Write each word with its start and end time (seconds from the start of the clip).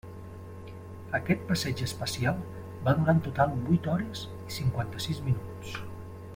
Aquest 1.17 1.43
passeig 1.49 1.83
espacial 1.89 2.41
va 2.87 2.95
durar 3.01 3.15
en 3.15 3.21
total 3.29 3.55
vuit 3.69 3.93
hores 3.95 4.27
i 4.41 4.59
cinquanta-sis 4.59 5.25
minuts. 5.31 5.75